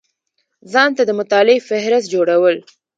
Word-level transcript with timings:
ځان 0.71 0.89
ته 0.97 1.03
د 1.05 1.11
مطالعې 1.19 1.65
فهرست 1.67 2.07
جوړول 2.13 2.55